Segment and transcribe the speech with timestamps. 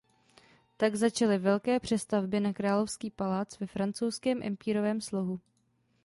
[0.77, 5.39] Tak začaly velké přestavby na královský palác ve francouzském empírovém slohu.